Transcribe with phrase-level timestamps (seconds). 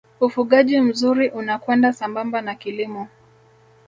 [0.19, 3.07] ufugaji mzuri unakwenda sambamba na kilimo